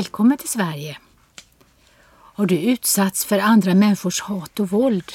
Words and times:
Välkommen 0.00 0.38
till 0.38 0.48
Sverige. 0.48 0.98
Har 2.08 2.46
du 2.46 2.58
utsatts 2.58 3.24
för 3.24 3.38
andra 3.38 3.74
människors 3.74 4.20
hat 4.20 4.60
och 4.60 4.70
våld? 4.70 5.12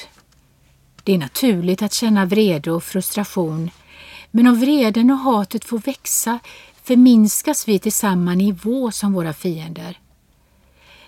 Det 1.04 1.14
är 1.14 1.18
naturligt 1.18 1.82
att 1.82 1.94
känna 1.94 2.26
vrede 2.26 2.72
och 2.72 2.84
frustration, 2.84 3.70
men 4.32 4.48
om 4.48 4.60
vreden 4.60 5.12
och 5.12 5.18
hatet 5.18 5.66
får 5.66 5.80
växa 5.80 6.40
förminskas 6.84 7.68
vi 7.68 7.80
till 7.80 7.94
samma 7.94 8.34
nivå 8.34 8.92
som 8.92 9.14
våra 9.14 9.34
fiender. 9.34 10.00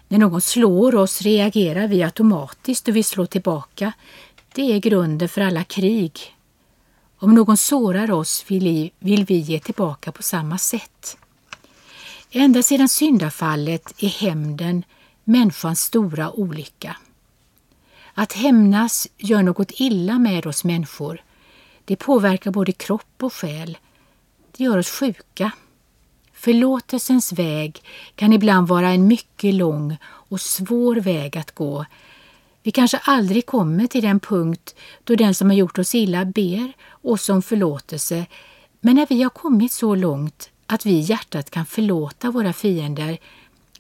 När 0.08 0.18
någon 0.18 0.42
slår 0.42 0.96
oss 0.96 1.22
reagerar 1.22 1.88
vi 1.88 2.04
automatiskt 2.04 2.88
och 2.88 2.96
vi 2.96 3.04
slår 3.04 3.26
tillbaka. 3.26 3.92
Det 4.54 4.74
är 4.74 4.80
grunden 4.80 5.30
för 5.30 5.42
alla 5.42 5.64
krig. 5.64 6.36
Om 7.20 7.36
någon 7.36 7.58
sårar 7.58 8.12
oss 8.12 8.46
vill 8.48 8.92
vi 9.00 9.36
ge 9.36 9.60
tillbaka 9.60 10.12
på 10.12 10.24
samma 10.24 10.58
sätt. 10.58 11.18
Ända 12.32 12.64
sedan 12.64 12.90
syndafallet 12.90 13.94
är 14.04 14.08
hämnden 14.08 14.84
människans 15.24 15.82
stora 15.82 16.32
olycka. 16.32 16.98
Att 18.14 18.34
hämnas 18.34 19.08
gör 19.18 19.44
något 19.44 19.72
illa 19.74 20.20
med 20.20 20.46
oss 20.46 20.64
människor. 20.64 21.24
Det 21.86 21.96
påverkar 21.96 22.52
både 22.52 22.72
kropp 22.72 23.24
och 23.24 23.34
själ. 23.34 23.78
Det 24.58 24.64
gör 24.64 24.78
oss 24.78 24.90
sjuka. 24.90 25.52
Förlåtelsens 26.34 27.32
väg 27.32 27.84
kan 28.16 28.34
ibland 28.34 28.68
vara 28.68 28.90
en 28.90 29.08
mycket 29.08 29.54
lång 29.54 29.98
och 30.04 30.42
svår 30.42 30.96
väg 30.96 31.38
att 31.38 31.52
gå. 31.52 31.86
Vi 32.64 32.72
kanske 32.72 32.98
aldrig 32.98 33.46
kommer 33.46 33.88
till 33.88 34.04
den 34.04 34.20
punkt 34.20 34.76
då 35.04 35.16
den 35.16 35.36
som 35.36 35.50
har 35.50 35.58
gjort 35.58 35.80
oss 35.80 35.96
illa 35.96 36.26
ber 36.26 36.74
oss 37.02 37.30
om 37.30 37.42
förlåtelse, 37.42 38.26
men 38.82 38.96
när 38.96 39.08
vi 39.10 39.24
har 39.24 39.30
kommit 39.30 39.72
så 39.72 39.96
långt 39.96 40.50
att 40.68 40.86
vi 40.86 40.92
i 40.92 41.00
hjärtat 41.00 41.50
kan 41.50 41.66
förlåta 41.66 42.32
våra 42.32 42.54
fiender 42.54 43.18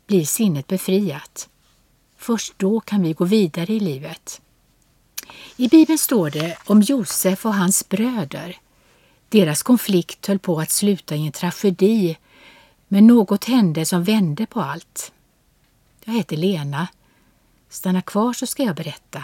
blir 0.07 0.25
sinnet 0.25 0.67
befriat. 0.67 1.49
Först 2.17 2.53
då 2.57 2.79
kan 2.79 3.01
vi 3.01 3.13
gå 3.13 3.25
vidare 3.25 3.73
i 3.73 3.79
livet. 3.79 4.41
I 5.57 5.67
Bibeln 5.67 5.97
står 5.97 6.29
det 6.29 6.57
om 6.65 6.81
Josef 6.81 7.45
och 7.45 7.53
hans 7.53 7.89
bröder. 7.89 8.57
Deras 9.29 9.63
konflikt 9.63 10.27
höll 10.27 10.39
på 10.39 10.59
att 10.59 10.71
sluta 10.71 11.15
i 11.15 11.25
en 11.25 11.31
tragedi, 11.31 12.17
men 12.87 13.07
något 13.07 13.45
hände 13.45 13.85
som 13.85 14.03
vände 14.03 14.45
på 14.45 14.61
allt. 14.61 15.11
Jag 16.05 16.13
heter 16.13 16.37
Lena. 16.37 16.87
Stanna 17.69 18.01
kvar 18.01 18.33
så 18.33 18.47
ska 18.47 18.63
jag 18.63 18.75
berätta. 18.75 19.23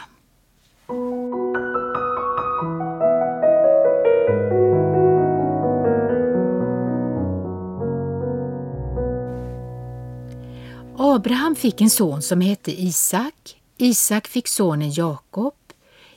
Abraham 11.14 11.56
fick 11.56 11.82
en 11.82 11.90
son 11.90 12.22
som 12.22 12.42
hette 12.42 12.82
Isak. 12.82 13.62
Isak 13.78 14.28
fick 14.28 14.48
sonen 14.48 14.92
Jakob. 14.92 15.54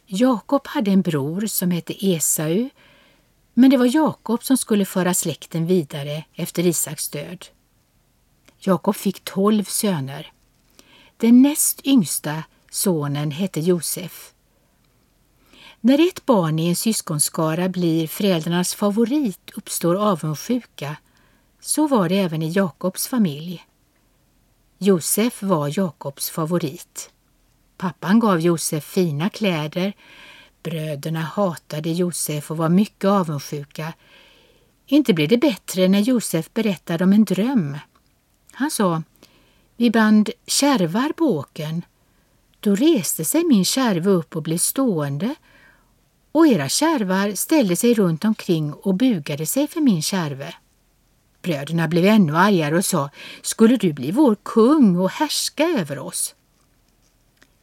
Jakob 0.07 0.67
hade 0.67 0.91
en 0.91 1.03
bror 1.03 1.47
som 1.47 1.71
hette 1.71 2.07
Esau, 2.07 2.69
men 3.55 3.71
det 3.71 3.77
var 3.77 3.95
Jakob 3.95 4.45
som 4.45 4.57
skulle 4.57 4.85
föra 4.85 5.15
släkten 5.15 5.67
vidare 5.67 6.25
efter 6.35 6.67
Isaks 6.67 7.09
död. 7.09 7.47
Jakob 8.59 8.97
fick 8.97 9.25
tolv 9.25 9.65
söner. 9.65 10.33
Den 11.17 11.43
näst 11.43 11.87
yngsta 11.87 12.45
sonen 12.71 13.31
hette 13.31 13.61
Josef. 13.61 14.33
När 15.81 16.09
ett 16.09 16.27
barn 16.27 16.59
i 16.59 16.69
en 16.69 16.77
syskonskara 16.77 17.69
blir 17.69 18.07
föräldrarnas 18.07 18.75
favorit 18.75 19.51
uppstår 19.55 19.95
avundsjuka. 19.95 20.97
Så 21.61 21.87
var 21.87 22.09
det 22.09 22.19
även 22.19 22.43
i 22.43 22.51
Jakobs 22.51 23.09
familj. 23.09 23.67
Josef 24.79 25.43
var 25.43 25.79
Jakobs 25.79 26.31
favorit. 26.31 27.11
Pappan 27.77 28.21
gav 28.21 28.41
Josef 28.41 28.85
fina 28.85 29.31
kläder. 29.31 29.93
Bröderna 30.63 31.21
hatade 31.21 31.91
Josef 31.91 32.51
och 32.51 32.57
var 32.57 32.69
mycket 32.69 33.05
avundsjuka. 33.05 33.93
Inte 34.87 35.15
blev 35.15 35.29
det 35.29 35.39
bättre 35.39 35.89
när 35.89 36.01
Josef 36.01 36.55
berättade 36.55 37.05
om 37.05 37.13
en 37.13 37.25
dröm. 37.25 37.79
Han 38.53 38.71
sa, 38.71 39.03
vi 39.77 39.91
band 39.91 40.31
kärvar 40.47 41.13
på 41.13 41.25
åken. 41.25 41.83
Då 42.61 42.75
reste 42.75 43.25
sig 43.25 43.45
min 43.45 43.65
kärve 43.65 44.11
upp 44.11 44.37
och 44.37 44.43
blev 44.43 44.59
stående 44.59 45.35
och 46.33 46.47
era 46.47 46.69
kärvar 46.69 47.35
ställde 47.35 47.77
sig 47.77 47.95
runt 47.95 48.25
omkring 48.25 48.73
och 48.73 48.95
bugade 48.95 49.47
sig 49.47 49.67
för 49.69 49.81
min 49.81 50.03
kärve. 50.03 50.55
Bröderna 51.47 51.89
blev 51.89 52.05
ännu 52.05 52.37
argare 52.37 52.77
och 52.77 52.85
sa, 52.85 53.11
skulle 53.43 53.77
du 53.77 53.93
bli 53.93 54.11
vår 54.11 54.37
kung 54.43 54.97
och 54.97 55.11
härska 55.11 55.65
över 55.65 55.99
oss? 55.99 56.35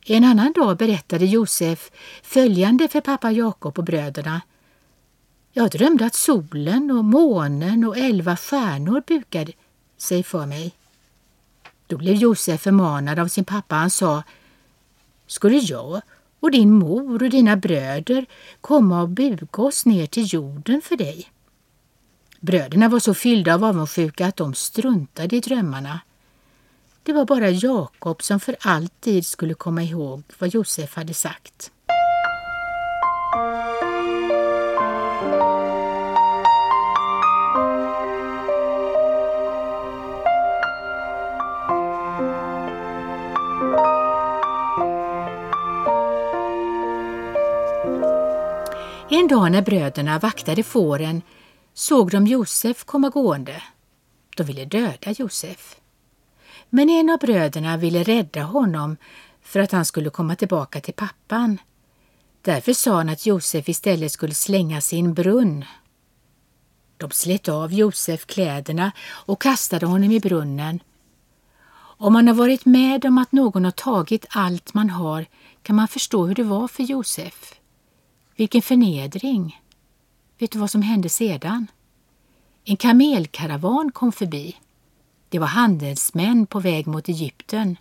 En 0.05 0.23
annan 0.23 0.53
dag 0.53 0.77
berättade 0.77 1.25
Josef 1.25 1.91
följande 2.23 2.87
för 2.87 3.01
pappa 3.01 3.31
Jakob 3.31 3.79
och 3.79 3.83
bröderna. 3.83 4.41
Jag 5.51 5.71
drömde 5.71 6.05
att 6.05 6.15
solen 6.15 6.91
och 6.91 7.05
månen 7.05 7.83
och 7.83 7.97
elva 7.97 8.37
stjärnor 8.37 9.03
bukade 9.07 9.51
sig 9.97 10.23
för 10.23 10.45
mig. 10.45 10.71
Då 11.87 11.97
blev 11.97 12.15
Josef 12.15 12.61
förmanad 12.61 13.19
av 13.19 13.27
sin 13.27 13.45
pappa. 13.45 13.75
Han 13.75 13.89
sa, 13.89 14.23
skulle 15.27 15.57
jag 15.57 16.01
och 16.39 16.51
din 16.51 16.71
mor 16.71 17.23
och 17.23 17.29
dina 17.29 17.55
bröder 17.57 18.25
komma 18.61 19.01
och 19.01 19.09
buga 19.09 19.61
oss 19.63 19.85
ner 19.85 20.05
till 20.05 20.33
jorden 20.33 20.81
för 20.81 20.97
dig? 20.97 21.32
Bröderna 22.45 22.89
var 22.89 22.99
så 22.99 23.13
fyllda 23.13 23.53
av 23.53 23.63
avundsjuka 23.63 24.27
att 24.27 24.37
de 24.37 24.53
struntade 24.53 25.35
i 25.35 25.39
drömmarna. 25.39 25.99
Det 27.03 27.13
var 27.13 27.25
bara 27.25 27.49
Jakob 27.49 28.23
som 28.23 28.39
för 28.39 28.55
alltid 28.59 29.25
skulle 29.25 29.53
komma 29.53 29.83
ihåg 29.83 30.23
vad 30.39 30.53
Josef 30.53 30.95
hade 30.95 31.13
sagt. 31.13 31.71
En 49.09 49.27
dag 49.27 49.51
när 49.51 49.61
bröderna 49.61 50.19
vaktade 50.19 50.63
fåren 50.63 51.21
såg 51.73 52.11
de 52.11 52.27
Josef 52.27 52.83
komma 52.83 53.09
gående. 53.09 53.63
De 54.37 54.43
ville 54.43 54.65
döda 54.65 55.11
Josef. 55.11 55.75
Men 56.69 56.89
en 56.89 57.09
av 57.09 57.19
bröderna 57.19 57.77
ville 57.77 58.03
rädda 58.03 58.43
honom 58.43 58.97
för 59.41 59.59
att 59.59 59.71
han 59.71 59.85
skulle 59.85 60.09
komma 60.09 60.35
tillbaka 60.35 60.81
till 60.81 60.93
pappan. 60.93 61.57
Därför 62.41 62.73
sa 62.73 62.95
han 62.95 63.09
att 63.09 63.25
Josef 63.25 63.69
istället 63.69 64.11
skulle 64.11 64.33
slängas 64.33 64.93
i 64.93 64.99
en 64.99 65.13
brunn. 65.13 65.65
De 66.97 67.11
slet 67.11 67.49
av 67.49 67.73
Josef 67.73 68.25
kläderna 68.25 68.91
och 69.01 69.41
kastade 69.41 69.85
honom 69.85 70.11
i 70.11 70.19
brunnen. 70.19 70.79
Om 71.97 72.13
man 72.13 72.27
har 72.27 72.35
varit 72.35 72.65
med 72.65 73.05
om 73.05 73.17
att 73.17 73.31
någon 73.31 73.65
har 73.65 73.71
tagit 73.71 74.25
allt 74.29 74.73
man 74.73 74.89
har 74.89 75.25
kan 75.61 75.75
man 75.75 75.87
förstå 75.87 76.25
hur 76.25 76.35
det 76.35 76.43
var 76.43 76.67
för 76.67 76.83
Josef. 76.83 77.53
Vilken 78.35 78.61
förnedring! 78.61 79.62
Vet 80.43 80.51
du 80.51 80.59
vad 80.59 80.71
som 80.71 80.81
hände 80.81 81.09
sedan? 81.09 81.67
En 82.65 82.77
kamelkaravan 82.77 83.91
kom 83.91 84.11
förbi. 84.11 84.55
Det 85.29 85.39
var 85.39 85.47
handelsmän 85.47 86.45
på 86.45 86.59
väg 86.59 86.87
mot 86.87 87.09
Egypten. 87.09 87.77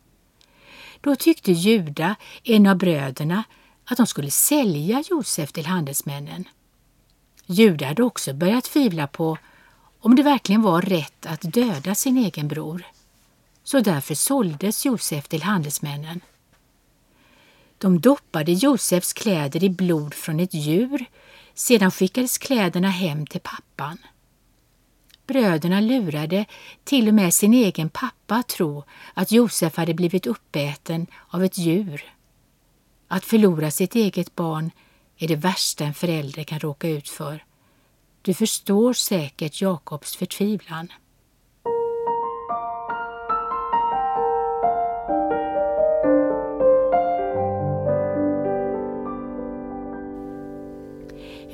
Då 1.00 1.16
tyckte 1.16 1.52
Juda, 1.52 2.16
en 2.44 2.66
av 2.66 2.76
bröderna, 2.76 3.44
att 3.84 3.96
de 3.96 4.06
skulle 4.06 4.30
sälja 4.30 5.04
Josef 5.10 5.52
till 5.52 5.66
handelsmännen. 5.66 6.44
Juda 7.46 7.86
hade 7.86 8.02
också 8.02 8.32
börjat 8.34 8.64
tvivla 8.64 9.06
på 9.06 9.38
om 10.00 10.16
det 10.16 10.22
verkligen 10.22 10.62
var 10.62 10.82
rätt 10.82 11.26
att 11.26 11.52
döda 11.52 11.94
sin 11.94 12.18
egen 12.18 12.48
bror. 12.48 12.82
Så 13.64 13.80
därför 13.80 14.14
såldes 14.14 14.84
Josef 14.84 15.28
till 15.28 15.42
handelsmännen. 15.42 16.20
De 17.78 18.00
doppade 18.00 18.52
Josefs 18.52 19.12
kläder 19.12 19.64
i 19.64 19.70
blod 19.70 20.14
från 20.14 20.40
ett 20.40 20.54
djur. 20.54 21.06
Sedan 21.54 21.90
skickades 21.90 22.38
kläderna 22.38 22.88
hem 22.88 23.26
till 23.26 23.40
pappan. 23.40 23.98
Bröderna 25.26 25.80
lurade 25.80 26.44
till 26.84 27.08
och 27.08 27.14
med 27.14 27.34
sin 27.34 27.54
egen 27.54 27.88
pappa 27.88 28.34
att 28.34 28.48
tro 28.48 28.84
att 29.14 29.32
Josef 29.32 29.76
hade 29.76 29.94
blivit 29.94 30.26
uppäten 30.26 31.06
av 31.28 31.44
ett 31.44 31.58
djur. 31.58 32.14
Att 33.08 33.24
förlora 33.24 33.70
sitt 33.70 33.94
eget 33.94 34.34
barn 34.34 34.70
är 35.18 35.28
det 35.28 35.36
värsta 35.36 35.84
en 35.84 35.94
förälder 35.94 36.44
kan 36.44 36.60
råka 36.60 36.88
ut 36.88 37.08
för. 37.08 37.44
Du 38.22 38.34
förstår 38.34 38.92
säkert 38.92 39.60
Jakobs 39.60 40.16
förtvivlan. 40.16 40.88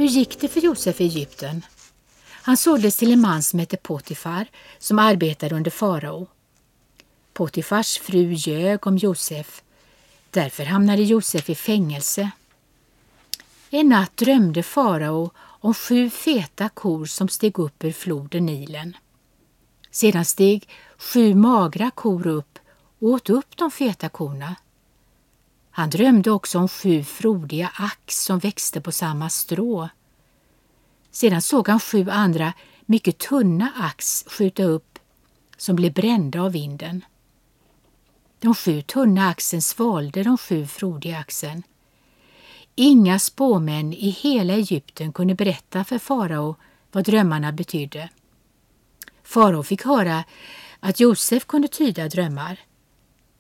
Gick 0.09 0.41
det 0.41 0.49
för 0.49 0.61
Josef 0.61 1.01
i 1.01 1.05
Egypten? 1.05 1.63
Han 2.31 2.57
såldes 2.57 2.97
till 2.97 3.13
en 3.13 3.21
man 3.21 3.43
som 3.43 3.59
hette 3.59 3.77
Potifar 3.77 4.47
som 4.79 4.99
arbetade 4.99 5.55
under 5.55 5.71
farao. 5.71 6.27
Potifars 7.33 7.99
fru 7.99 8.33
ljög 8.33 8.87
om 8.87 8.97
Josef. 8.97 9.63
Därför 10.31 10.65
hamnade 10.65 11.03
Josef 11.03 11.51
i 11.51 11.55
fängelse. 11.55 12.31
En 13.71 13.89
natt 13.89 14.17
drömde 14.17 14.63
farao 14.63 15.31
om 15.39 15.75
sju 15.75 16.11
feta 16.11 16.69
kor 16.69 17.07
som 17.07 17.29
steg 17.29 17.59
upp 17.59 17.85
ur 17.85 17.93
floden 17.93 18.47
Nilen. 18.47 18.97
Sedan 19.91 20.25
steg 20.25 20.69
sju 20.99 21.35
magra 21.35 21.91
kor 21.91 22.27
upp 22.27 22.59
och 22.99 23.09
åt 23.09 23.31
upp 23.31 23.57
de 23.57 23.71
feta 23.71 24.09
korna. 24.09 24.57
Han 25.71 25.91
drömde 25.91 26.31
också 26.31 26.59
om 26.59 26.69
sju 26.69 27.05
frodiga 27.05 27.71
ax 27.75 28.25
som 28.25 28.39
växte 28.39 28.81
på 28.81 28.93
samma 28.93 29.31
strå. 29.31 29.89
Sedan 31.11 31.43
såg 31.43 31.69
han 31.69 31.81
sju 31.81 32.11
andra 32.11 32.53
mycket 32.87 33.19
tunna 33.19 33.73
ax 33.77 34.25
skjuta 34.27 34.63
upp 34.63 34.99
som 35.57 35.77
blev 35.77 35.93
brända 35.93 36.43
av 36.43 36.53
vinden. 36.53 37.05
De 38.39 38.55
sju 38.55 38.83
tunna 38.83 39.29
axen 39.29 39.63
svalde 39.63 40.23
de 40.23 40.39
sju 40.39 40.67
frodiga 40.67 41.19
axen. 41.19 41.63
Inga 42.75 43.19
spåmän 43.19 43.93
i 43.93 44.11
hela 44.11 44.55
Egypten 44.55 45.13
kunde 45.13 45.35
berätta 45.35 45.85
för 45.85 45.99
farao 45.99 46.57
vad 46.93 47.05
drömmarna 47.05 47.53
betydde. 47.53 48.09
Farao 49.23 49.63
fick 49.63 49.85
höra 49.85 50.25
att 50.81 51.01
Josef 51.01 51.47
kunde 51.47 51.69
tyda 51.69 52.09
drömmar. 52.09 52.61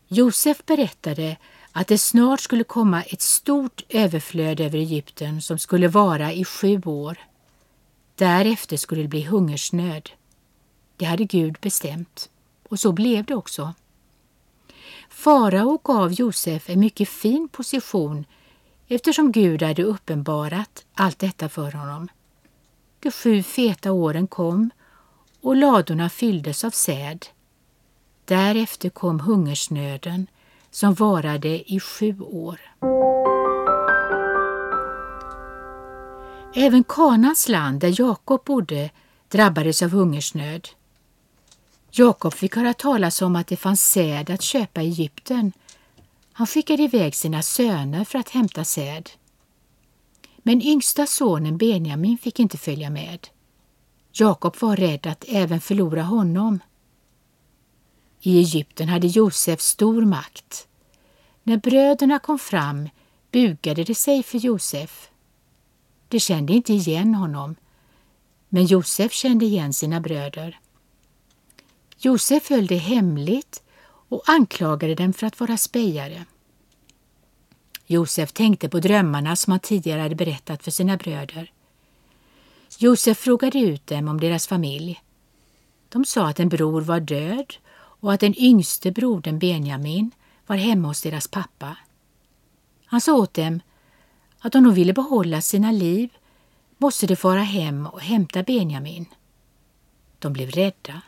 Josef 0.08 0.66
berättade 0.66 1.36
att 1.72 1.88
det 1.88 1.98
snart 1.98 2.40
skulle 2.40 2.64
komma 2.64 3.02
ett 3.02 3.22
stort 3.22 3.82
överflöd 3.88 4.60
över 4.60 4.78
Egypten 4.78 5.42
som 5.42 5.58
skulle 5.58 5.88
vara 5.88 6.32
i 6.32 6.44
sju 6.44 6.82
år. 6.84 7.18
Därefter 8.18 8.76
skulle 8.76 9.02
det 9.02 9.08
bli 9.08 9.22
hungersnöd. 9.22 10.10
Det 10.96 11.04
hade 11.04 11.24
Gud 11.24 11.56
bestämt 11.60 12.30
och 12.68 12.80
så 12.80 12.92
blev 12.92 13.24
det 13.24 13.34
också. 13.34 13.74
Farao 15.10 15.80
gav 15.84 16.12
Josef 16.12 16.70
en 16.70 16.80
mycket 16.80 17.08
fin 17.08 17.48
position 17.48 18.24
eftersom 18.88 19.32
Gud 19.32 19.62
hade 19.62 19.82
uppenbarat 19.82 20.84
allt 20.94 21.18
detta 21.18 21.48
för 21.48 21.72
honom. 21.72 22.08
De 23.00 23.10
sju 23.10 23.42
feta 23.42 23.92
åren 23.92 24.26
kom 24.26 24.70
och 25.40 25.56
ladorna 25.56 26.10
fylldes 26.10 26.64
av 26.64 26.70
säd. 26.70 27.26
Därefter 28.24 28.90
kom 28.90 29.20
hungersnöden 29.20 30.26
som 30.70 30.94
varade 30.94 31.72
i 31.72 31.80
sju 31.80 32.20
år. 32.20 32.60
Även 36.60 36.84
Kanans 36.84 37.48
land 37.48 37.80
där 37.80 38.00
Jakob 38.00 38.44
bodde 38.44 38.90
drabbades 39.28 39.82
av 39.82 39.90
hungersnöd. 39.90 40.68
Jakob 41.90 42.34
fick 42.34 42.56
höra 42.56 42.74
talas 42.74 43.22
om 43.22 43.36
att 43.36 43.46
det 43.46 43.56
fanns 43.56 43.90
säd 43.90 44.30
att 44.30 44.42
köpa 44.42 44.82
i 44.82 44.86
Egypten. 44.86 45.52
Han 46.32 46.46
skickade 46.46 46.82
iväg 46.82 47.14
sina 47.14 47.42
söner 47.42 48.04
för 48.04 48.18
att 48.18 48.28
hämta 48.28 48.64
säd. 48.64 49.10
Men 50.38 50.62
yngsta 50.62 51.06
sonen 51.06 51.58
Benjamin 51.58 52.18
fick 52.18 52.40
inte 52.40 52.58
följa 52.58 52.90
med. 52.90 53.28
Jakob 54.12 54.56
var 54.60 54.76
rädd 54.76 55.06
att 55.06 55.24
även 55.28 55.60
förlora 55.60 56.02
honom. 56.02 56.58
I 58.20 58.38
Egypten 58.38 58.88
hade 58.88 59.06
Josef 59.06 59.60
stor 59.60 60.04
makt. 60.04 60.68
När 61.42 61.56
bröderna 61.56 62.18
kom 62.18 62.38
fram 62.38 62.88
bugade 63.30 63.84
de 63.84 63.94
sig 63.94 64.22
för 64.22 64.38
Josef. 64.38 65.10
De 66.08 66.20
kände 66.20 66.52
inte 66.52 66.72
igen 66.72 67.14
honom, 67.14 67.54
men 68.48 68.66
Josef 68.66 69.12
kände 69.12 69.44
igen 69.44 69.72
sina 69.72 70.00
bröder. 70.00 70.60
Josef 71.98 72.50
höll 72.50 72.66
det 72.66 72.76
hemligt 72.76 73.62
och 74.08 74.22
anklagade 74.26 74.94
dem 74.94 75.12
för 75.12 75.26
att 75.26 75.40
vara 75.40 75.56
spejare. 75.56 76.24
Josef 77.86 78.32
tänkte 78.32 78.68
på 78.68 78.80
drömmarna 78.80 79.36
som 79.36 79.50
han 79.50 79.60
tidigare 79.60 80.00
hade 80.00 80.14
berättat 80.14 80.62
för 80.62 80.70
sina 80.70 80.96
bröder. 80.96 81.52
Josef 82.78 83.18
frågade 83.18 83.58
ut 83.58 83.86
dem 83.86 84.08
om 84.08 84.20
deras 84.20 84.46
familj. 84.46 85.02
De 85.88 86.04
sa 86.04 86.28
att 86.28 86.40
en 86.40 86.48
bror 86.48 86.80
var 86.80 87.00
död 87.00 87.54
och 88.00 88.12
att 88.12 88.20
den 88.20 88.38
yngste 88.38 88.90
brodern 88.90 89.38
Benjamin 89.38 90.10
var 90.46 90.56
hemma 90.56 90.88
hos 90.88 91.02
deras 91.02 91.28
pappa. 91.28 91.76
Han 92.86 93.00
sa 93.00 93.12
åt 93.14 93.34
dem 93.34 93.60
att 94.40 94.54
om 94.54 94.64
de 94.64 94.74
ville 94.74 94.92
behålla 94.92 95.40
sina 95.40 95.72
liv 95.72 96.10
måste 96.78 97.06
de 97.06 97.16
fara 97.16 97.42
hem 97.42 97.86
och 97.86 98.00
hämta 98.00 98.42
Benjamin. 98.42 99.06
De 100.18 100.32
blev 100.32 100.50
rädda. 100.50 101.00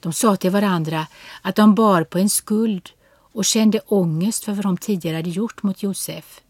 De 0.00 0.12
sa 0.12 0.36
till 0.36 0.50
varandra 0.50 1.06
att 1.42 1.56
de 1.56 1.74
bar 1.74 2.04
på 2.04 2.18
en 2.18 2.28
skuld 2.28 2.90
och 3.06 3.44
kände 3.44 3.80
ångest 3.86 4.44
för 4.44 4.52
vad 4.52 4.64
de 4.64 4.76
tidigare 4.76 5.16
hade 5.16 5.30
gjort 5.30 5.62
mot 5.62 5.82
Josef. 5.82 6.40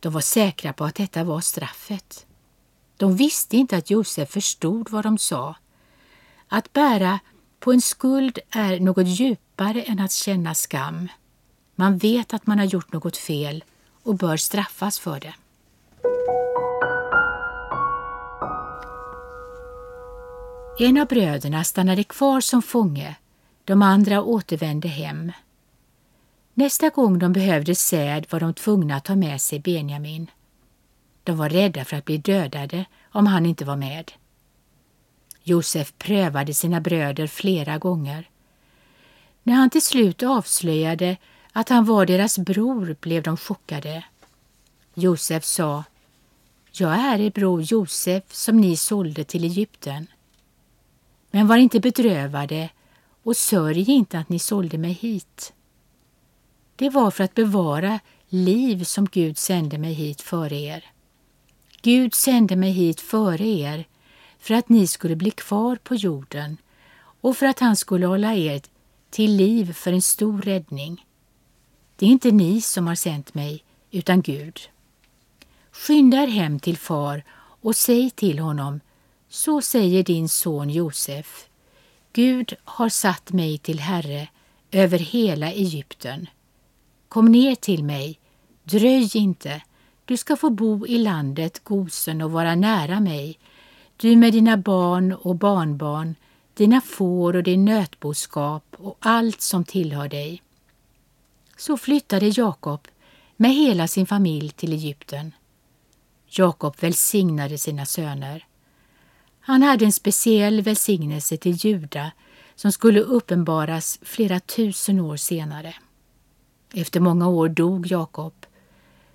De 0.00 0.12
var 0.12 0.20
säkra 0.20 0.72
på 0.72 0.84
att 0.84 0.94
detta 0.94 1.24
var 1.24 1.40
straffet. 1.40 2.26
De 2.96 3.16
visste 3.16 3.56
inte 3.56 3.76
att 3.76 3.90
Josef 3.90 4.30
förstod 4.30 4.90
vad 4.90 5.04
de 5.04 5.18
sa. 5.18 5.56
Att 6.48 6.72
bära 6.72 7.18
på 7.60 7.72
en 7.72 7.80
skuld 7.80 8.38
är 8.50 8.80
något 8.80 9.06
djupare 9.06 9.82
än 9.82 10.00
att 10.00 10.12
känna 10.12 10.54
skam. 10.54 11.08
Man 11.74 11.98
vet 11.98 12.34
att 12.34 12.46
man 12.46 12.58
har 12.58 12.66
gjort 12.66 12.92
något 12.92 13.16
fel 13.16 13.64
och 14.02 14.14
bör 14.14 14.36
straffas 14.36 14.98
för 14.98 15.20
det. 15.20 15.34
En 20.78 20.98
av 20.98 21.06
bröderna 21.06 21.64
stannade 21.64 22.04
kvar 22.04 22.40
som 22.40 22.62
fånge, 22.62 23.16
de 23.64 23.82
andra 23.82 24.22
återvände 24.22 24.88
hem. 24.88 25.32
Nästa 26.54 26.88
gång 26.88 27.18
de 27.18 27.32
behövde 27.32 27.74
säd 27.74 28.26
var 28.30 28.40
de 28.40 28.54
tvungna 28.54 28.96
att 28.96 29.04
ta 29.04 29.16
med 29.16 29.40
sig 29.40 29.58
Benjamin. 29.58 30.30
De 31.24 31.36
var 31.36 31.48
rädda 31.48 31.84
för 31.84 31.96
att 31.96 32.04
bli 32.04 32.18
dödade 32.18 32.84
om 33.12 33.26
han 33.26 33.46
inte 33.46 33.64
var 33.64 33.76
med. 33.76 34.12
Josef 35.42 35.92
prövade 35.98 36.54
sina 36.54 36.80
bröder 36.80 37.26
flera 37.26 37.78
gånger. 37.78 38.30
När 39.42 39.54
han 39.54 39.70
till 39.70 39.82
slut 39.82 40.22
avslöjade 40.22 41.16
att 41.52 41.68
han 41.68 41.84
var 41.84 42.06
deras 42.06 42.38
bror 42.38 42.96
blev 43.00 43.22
de 43.22 43.36
chockade. 43.36 44.04
Josef 44.94 45.44
sa 45.44 45.84
Jag 46.72 46.92
är 46.92 47.20
er 47.20 47.30
bror 47.30 47.62
Josef 47.62 48.22
som 48.32 48.56
ni 48.56 48.76
sålde 48.76 49.24
till 49.24 49.44
Egypten. 49.44 50.06
Men 51.30 51.46
var 51.46 51.56
inte 51.56 51.80
bedrövade 51.80 52.70
och 53.22 53.36
sörj 53.36 53.90
inte 53.90 54.18
att 54.18 54.28
ni 54.28 54.38
sålde 54.38 54.78
mig 54.78 54.92
hit. 54.92 55.52
Det 56.76 56.90
var 56.90 57.10
för 57.10 57.24
att 57.24 57.34
bevara 57.34 58.00
liv 58.28 58.84
som 58.84 59.06
Gud 59.06 59.38
sände 59.38 59.78
mig 59.78 59.92
hit 59.92 60.20
före 60.20 60.56
er. 60.56 60.84
Gud 61.82 62.14
sände 62.14 62.56
mig 62.56 62.70
hit 62.70 63.00
före 63.00 63.46
er 63.46 63.84
för 64.38 64.54
att 64.54 64.68
ni 64.68 64.86
skulle 64.86 65.16
bli 65.16 65.30
kvar 65.30 65.76
på 65.76 65.94
jorden 65.94 66.56
och 67.20 67.36
för 67.36 67.46
att 67.46 67.58
han 67.58 67.76
skulle 67.76 68.06
hålla 68.06 68.34
er 68.34 68.62
till 69.10 69.36
liv 69.36 69.72
för 69.72 69.92
en 69.92 70.02
stor 70.02 70.42
räddning. 70.42 71.06
Det 72.00 72.06
är 72.06 72.10
inte 72.10 72.30
ni 72.30 72.60
som 72.60 72.86
har 72.86 72.94
sänt 72.94 73.34
mig, 73.34 73.64
utan 73.90 74.22
Gud. 74.22 74.60
Skynda 75.72 76.22
er 76.22 76.26
hem 76.26 76.60
till 76.60 76.76
far 76.76 77.24
och 77.62 77.76
säg 77.76 78.10
till 78.10 78.38
honom, 78.38 78.80
så 79.28 79.60
säger 79.62 80.04
din 80.04 80.28
son 80.28 80.70
Josef. 80.70 81.48
Gud 82.12 82.54
har 82.64 82.88
satt 82.88 83.32
mig 83.32 83.58
till 83.58 83.80
herre 83.80 84.28
över 84.70 84.98
hela 84.98 85.52
Egypten. 85.52 86.26
Kom 87.08 87.32
ner 87.32 87.54
till 87.54 87.84
mig, 87.84 88.18
dröj 88.64 89.10
inte, 89.14 89.62
du 90.04 90.16
ska 90.16 90.36
få 90.36 90.50
bo 90.50 90.86
i 90.86 90.98
landet 90.98 91.64
Gosen 91.64 92.22
och 92.22 92.32
vara 92.32 92.54
nära 92.54 93.00
mig, 93.00 93.38
du 93.96 94.16
med 94.16 94.32
dina 94.32 94.56
barn 94.56 95.12
och 95.12 95.36
barnbarn, 95.36 96.14
dina 96.54 96.80
får 96.80 97.36
och 97.36 97.42
din 97.42 97.64
nötboskap 97.64 98.64
och 98.76 98.96
allt 99.00 99.40
som 99.40 99.64
tillhör 99.64 100.08
dig. 100.08 100.42
Så 101.60 101.76
flyttade 101.76 102.28
Jakob 102.28 102.88
med 103.36 103.54
hela 103.54 103.88
sin 103.88 104.06
familj 104.06 104.50
till 104.50 104.72
Egypten. 104.72 105.32
Jakob 106.26 106.76
välsignade 106.80 107.58
sina 107.58 107.86
söner. 107.86 108.46
Han 109.40 109.62
hade 109.62 109.84
en 109.84 109.92
speciell 109.92 110.62
välsignelse 110.62 111.36
till 111.36 111.56
Juda 111.64 112.10
som 112.54 112.72
skulle 112.72 113.00
uppenbaras 113.00 113.98
flera 114.02 114.40
tusen 114.40 115.00
år 115.00 115.16
senare. 115.16 115.74
Efter 116.74 117.00
många 117.00 117.28
år 117.28 117.48
dog 117.48 117.86
Jakob. 117.86 118.46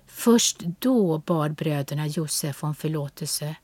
Först 0.06 0.60
då 0.78 1.18
bad 1.18 1.54
bröderna 1.54 2.06
Josef 2.06 2.64
om 2.64 2.74
förlåtelse. 2.74 3.56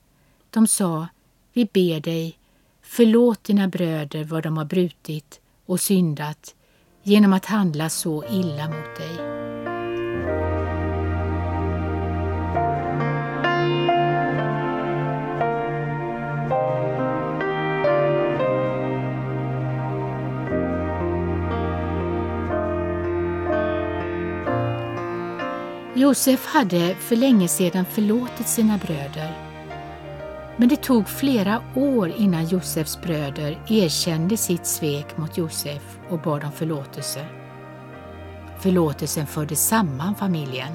De 0.51 0.67
sa, 0.67 1.07
vi 1.53 1.65
ber 1.65 2.01
dig, 2.01 2.39
förlåt 2.83 3.45
dina 3.45 3.69
bröder 3.69 4.25
vad 4.25 4.43
de 4.43 4.57
har 4.57 4.65
brutit 4.65 5.41
och 5.67 5.81
syndat 5.81 6.55
genom 7.03 7.33
att 7.33 7.47
handla 7.47 7.89
så 7.89 8.25
illa 8.31 8.69
mot 8.69 8.97
dig. 8.97 9.33
Josef 25.95 26.47
hade 26.47 26.95
för 26.95 27.17
länge 27.17 27.49
sedan 27.49 27.85
förlåtit 27.85 28.49
sina 28.49 28.79
bröder 28.79 29.52
men 30.63 30.69
det 30.69 30.83
tog 30.83 31.09
flera 31.09 31.63
år 31.75 32.13
innan 32.17 32.47
Josefs 32.47 33.03
bröder 33.03 33.59
erkände 33.69 34.37
sitt 34.37 34.67
svek 34.67 35.17
mot 35.17 35.39
Josef 35.39 35.99
och 36.09 36.21
bad 36.21 36.45
om 36.45 36.53
förlåtelse. 36.53 37.27
Förlåtelsen 38.59 39.27
förde 39.27 39.57
samman 39.57 40.15
familjen. 40.15 40.73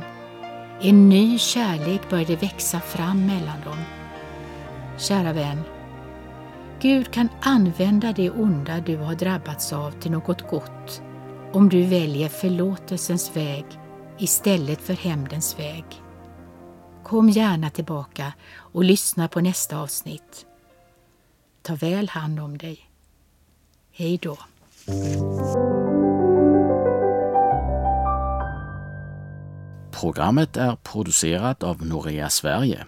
En 0.82 1.10
ny 1.10 1.38
kärlek 1.38 2.10
började 2.10 2.36
växa 2.36 2.80
fram 2.80 3.26
mellan 3.26 3.62
dem. 3.66 3.78
Kära 4.98 5.34
vän, 5.34 5.62
Gud 6.82 7.12
kan 7.12 7.30
använda 7.42 8.12
det 8.12 8.30
onda 8.30 8.80
du 8.80 8.98
har 8.98 9.16
drabbats 9.16 9.74
av 9.74 9.92
till 9.92 10.12
något 10.12 10.50
gott 10.50 11.02
om 11.54 11.70
du 11.70 11.82
väljer 11.84 12.30
förlåtelsens 12.30 13.36
väg 13.36 13.66
istället 14.18 14.82
för 14.82 14.94
hämndens 14.94 15.60
väg. 15.60 15.86
Kom 17.08 17.30
gärna 17.30 17.70
tillbaka 17.70 18.34
och 18.50 18.84
lyssna 18.84 19.28
på 19.28 19.42
nästa 19.42 19.78
avsnitt. 19.78 20.46
Ta 21.62 21.76
väl 21.76 22.10
hand 22.10 22.40
om 22.40 22.58
dig. 22.58 22.90
Hej 23.92 24.18
då. 24.18 24.38
Programmet 29.92 30.58
är 30.58 30.76
producerat 30.76 31.64
av 31.64 31.86
Norea 31.86 32.30
Sverige. 32.30 32.86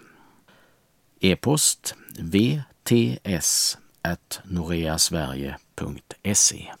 E-post 1.20 1.94
vts 2.18 3.78
noreasverige.se 4.44 6.72